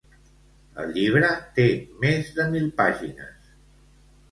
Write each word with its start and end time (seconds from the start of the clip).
El 0.83 0.89
llibre 0.95 1.29
té 1.59 1.67
més 2.07 2.33
de 2.41 2.49
mil 2.57 2.69
pàgines. 2.83 3.55